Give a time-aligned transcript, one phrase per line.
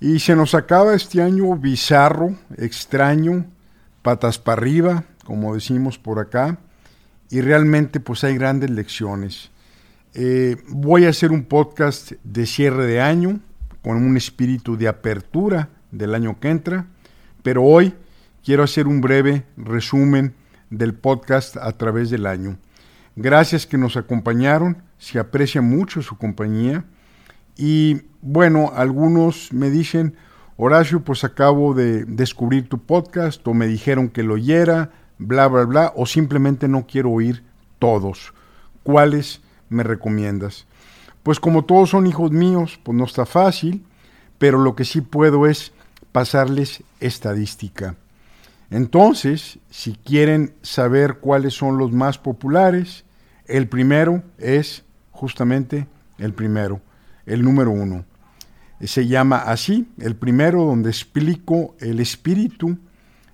[0.00, 3.44] Y se nos acaba este año bizarro, extraño,
[4.00, 6.58] patas para arriba, como decimos por acá,
[7.28, 9.50] y realmente pues hay grandes lecciones.
[10.14, 13.40] Eh, voy a hacer un podcast de cierre de año,
[13.82, 16.86] con un espíritu de apertura del año que entra,
[17.42, 17.94] pero hoy
[18.42, 20.34] quiero hacer un breve resumen
[20.70, 22.58] del podcast a través del año.
[23.16, 26.84] Gracias que nos acompañaron, se aprecia mucho su compañía.
[27.62, 30.16] Y bueno, algunos me dicen,
[30.56, 35.66] Horacio, pues acabo de descubrir tu podcast, o me dijeron que lo oyera, bla, bla,
[35.66, 37.44] bla, o simplemente no quiero oír
[37.78, 38.32] todos.
[38.82, 40.66] ¿Cuáles me recomiendas?
[41.22, 43.84] Pues como todos son hijos míos, pues no está fácil,
[44.38, 45.74] pero lo que sí puedo es
[46.12, 47.94] pasarles estadística.
[48.70, 53.04] Entonces, si quieren saber cuáles son los más populares,
[53.44, 55.86] el primero es justamente
[56.16, 56.80] el primero,
[57.30, 58.04] el número uno.
[58.80, 62.76] Se llama así, el primero donde explico el espíritu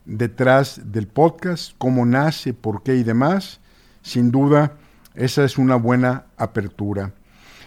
[0.04, 3.60] detrás del podcast, cómo nace, por qué y demás.
[4.02, 4.74] Sin duda,
[5.14, 7.14] esa es una buena apertura.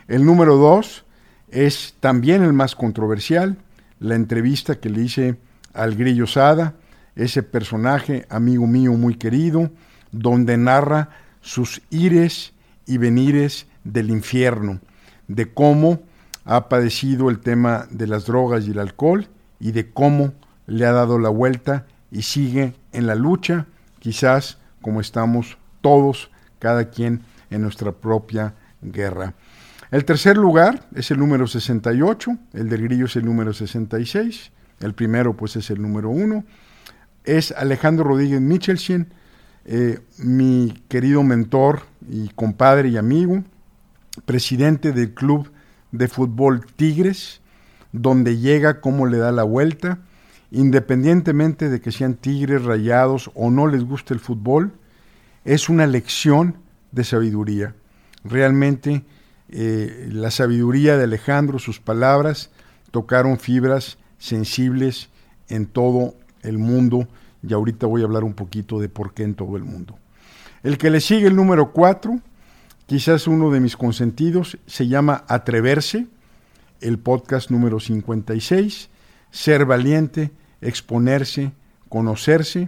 [0.08, 1.04] El número dos
[1.50, 3.58] es también el más controversial,
[4.00, 5.40] la entrevista que le hice
[5.74, 6.76] al Grillo Sada,
[7.16, 9.72] ese personaje, amigo mío muy querido,
[10.12, 11.10] donde narra
[11.42, 12.54] sus ires
[12.86, 14.80] y venires del infierno,
[15.28, 16.02] de cómo
[16.50, 19.28] ha padecido el tema de las drogas y el alcohol
[19.60, 20.34] y de cómo
[20.66, 23.68] le ha dado la vuelta y sigue en la lucha,
[24.00, 29.36] quizás como estamos todos, cada quien en nuestra propia guerra.
[29.92, 34.96] El tercer lugar es el número 68, el del grillo es el número 66, el
[34.96, 36.44] primero pues es el número 1,
[37.26, 39.14] es Alejandro Rodríguez Michelsen,
[39.66, 43.44] eh, mi querido mentor y compadre y amigo,
[44.26, 45.52] presidente del club
[45.92, 47.42] de fútbol Tigres,
[47.92, 50.00] donde llega, cómo le da la vuelta,
[50.52, 54.74] independientemente de que sean tigres rayados o no les guste el fútbol,
[55.46, 56.58] es una lección
[56.92, 57.76] de sabiduría.
[58.24, 59.04] Realmente
[59.50, 62.52] eh, la sabiduría de Alejandro, sus palabras,
[62.92, 65.10] tocaron fibras sensibles
[65.48, 67.08] en todo el mundo
[67.42, 69.98] y ahorita voy a hablar un poquito de por qué en todo el mundo.
[70.62, 72.20] El que le sigue el número 4,
[72.90, 76.08] quizás uno de mis consentidos, se llama Atreverse,
[76.82, 78.90] el podcast número 56,
[79.30, 81.52] Ser valiente, exponerse,
[81.88, 82.68] conocerse.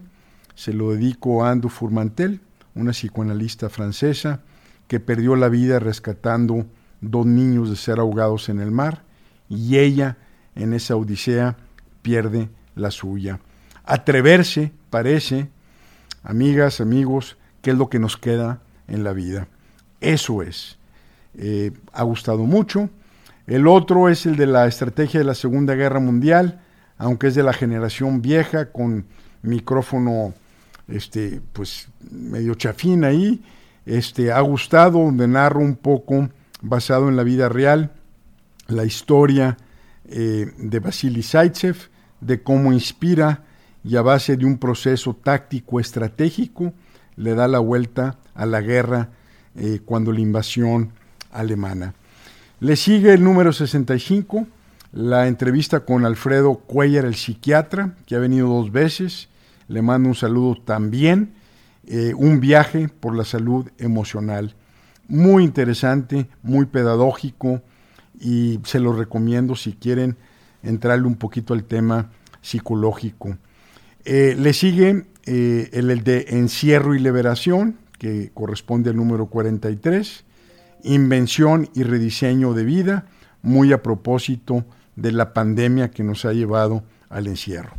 [0.54, 2.40] Se lo dedico a Andu Furmantel,
[2.76, 4.42] una psicoanalista francesa
[4.88, 6.68] que perdió la vida rescatando
[7.02, 9.02] dos niños de ser ahogados en el mar
[9.50, 10.20] y ella
[10.54, 11.58] en esa odisea
[12.04, 13.40] pierde la suya.
[13.86, 15.50] Atreverse, parece,
[16.22, 19.48] amigas, amigos, qué es lo que nos queda en la vida.
[20.02, 20.78] Eso es.
[21.38, 22.90] Eh, ha gustado mucho.
[23.48, 26.62] El otro es el de la estrategia de la Segunda Guerra Mundial,
[26.98, 29.06] aunque es de la generación vieja, con
[29.42, 30.34] micrófono
[30.88, 33.44] este, pues medio chafín ahí.
[33.86, 36.30] Este, ha gustado, donde narro un poco,
[36.62, 37.92] basado en la vida real,
[38.68, 39.58] la historia
[40.06, 43.44] eh, de Vasily Zaitsev, de cómo inspira
[43.84, 46.74] y a base de un proceso táctico estratégico
[47.16, 49.10] le da la vuelta a la guerra
[49.56, 50.92] eh, cuando la invasión
[51.32, 51.94] alemana.
[52.62, 54.48] Le sigue el número 65,
[54.94, 59.28] la entrevista con Alfredo Cuellar, el psiquiatra, que ha venido dos veces.
[59.68, 61.34] Le mando un saludo también.
[61.88, 64.56] Eh, un viaje por la salud emocional.
[65.08, 67.62] Muy interesante, muy pedagógico
[68.20, 70.16] y se lo recomiendo si quieren
[70.64, 72.12] entrarle un poquito al tema
[72.42, 73.38] psicológico.
[74.06, 80.24] Eh, le sigue el, de encierro y liberación, que corresponde al número 43,
[80.86, 83.06] invención y rediseño de vida,
[83.44, 87.76] muy a propósito de la pandemia que nos ha llevado al encierro.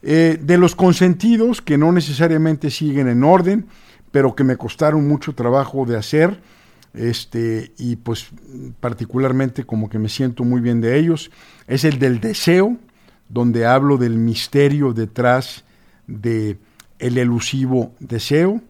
[0.00, 3.66] Eh, de los consentidos, que no necesariamente siguen en orden,
[4.10, 6.40] pero que me costaron mucho trabajo de hacer,
[6.94, 8.30] este, y pues
[8.80, 11.30] particularmente como que me siento muy bien de ellos,
[11.66, 12.78] es el del deseo,
[13.28, 15.64] donde hablo del misterio detrás
[16.06, 16.56] de
[16.98, 18.62] el elusivo deseo.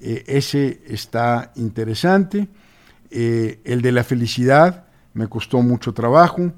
[0.00, 2.48] Eh, ese está interesante.
[3.10, 6.52] Eh, el de la felicidad me costó mucho trabajo.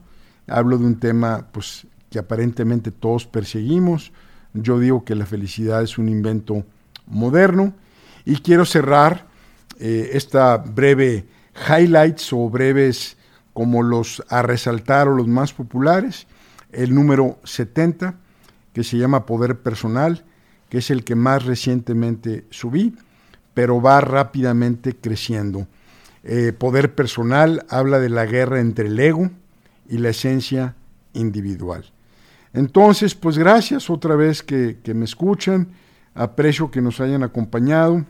[0.46, 4.12] Hablo de un tema pues, que aparentemente todos perseguimos.
[4.54, 6.64] Yo digo que la felicidad es un invento
[7.06, 7.74] moderno.
[8.24, 9.26] Y quiero cerrar
[9.78, 11.26] eh, esta breve
[11.68, 13.16] highlights o breves
[13.52, 16.26] como los a resaltar o los más populares
[16.72, 18.16] el número 70,
[18.72, 20.24] que se llama Poder Personal,
[20.68, 22.94] que es el que más recientemente subí,
[23.58, 25.66] pero va rápidamente creciendo.
[26.22, 29.32] Eh, poder personal habla de la guerra entre el ego
[29.88, 30.76] y la esencia
[31.12, 31.84] individual.
[32.52, 35.72] Entonces, pues gracias otra vez que, que me escuchan,
[36.14, 38.04] aprecio que nos hayan acompañado.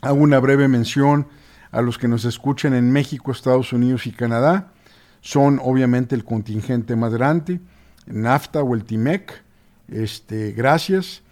[0.00, 1.28] Hago una breve mención
[1.70, 4.72] a los que nos escuchan en México, Estados Unidos y Canadá.
[5.20, 7.60] Son obviamente el contingente más grande,
[8.06, 9.44] NAFTA o el TIMEC.
[9.86, 11.22] Este, gracias.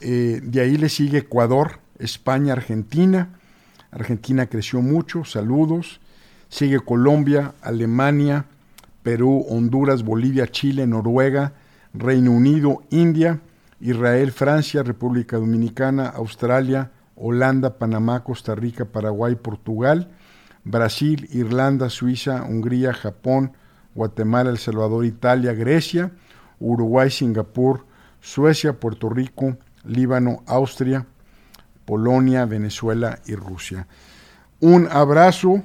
[0.00, 3.38] Eh, de ahí le sigue Ecuador, España, Argentina.
[3.90, 6.00] Argentina creció mucho, saludos.
[6.48, 8.46] Sigue Colombia, Alemania,
[9.02, 11.52] Perú, Honduras, Bolivia, Chile, Noruega,
[11.94, 13.40] Reino Unido, India,
[13.80, 20.08] Israel, Francia, República Dominicana, Australia, Holanda, Panamá, Costa Rica, Paraguay, Portugal,
[20.64, 23.52] Brasil, Irlanda, Suiza, Hungría, Japón,
[23.94, 26.12] Guatemala, El Salvador, Italia, Grecia,
[26.60, 27.86] Uruguay, Singapur,
[28.20, 31.06] Suecia, Puerto Rico, Líbano, Austria,
[31.86, 33.86] Polonia, Venezuela y Rusia.
[34.60, 35.62] Un abrazo,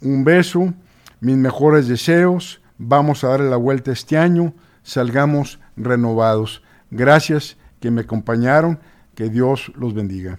[0.00, 0.72] un beso,
[1.20, 2.62] mis mejores deseos.
[2.78, 6.62] Vamos a darle la vuelta este año, salgamos renovados.
[6.90, 8.78] Gracias que me acompañaron,
[9.14, 10.38] que Dios los bendiga.